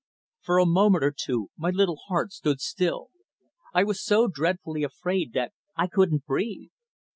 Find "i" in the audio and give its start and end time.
3.71-3.83, 5.75-5.85